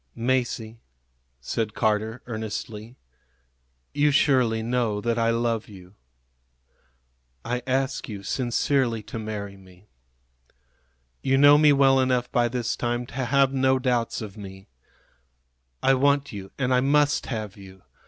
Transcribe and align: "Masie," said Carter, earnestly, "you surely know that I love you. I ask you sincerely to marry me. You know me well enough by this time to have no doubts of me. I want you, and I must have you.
"Masie," 0.17 0.79
said 1.41 1.75
Carter, 1.75 2.23
earnestly, 2.25 2.95
"you 3.93 4.09
surely 4.09 4.63
know 4.63 4.99
that 4.99 5.19
I 5.19 5.29
love 5.29 5.67
you. 5.69 5.93
I 7.45 7.61
ask 7.67 8.09
you 8.09 8.23
sincerely 8.23 9.03
to 9.03 9.19
marry 9.19 9.57
me. 9.57 9.89
You 11.21 11.37
know 11.37 11.59
me 11.59 11.71
well 11.71 11.99
enough 11.99 12.31
by 12.31 12.47
this 12.47 12.75
time 12.75 13.05
to 13.05 13.13
have 13.25 13.53
no 13.53 13.77
doubts 13.77 14.21
of 14.23 14.37
me. 14.37 14.69
I 15.83 15.93
want 15.93 16.31
you, 16.31 16.49
and 16.57 16.73
I 16.73 16.79
must 16.79 17.27
have 17.27 17.55
you. 17.55 17.83